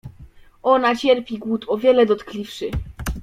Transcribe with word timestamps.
Ona 0.63 0.95
cierpi 0.95 1.37
głód 1.37 1.65
o 1.67 1.77
wiele 1.77 2.05
dotkliwszy. 2.05 2.71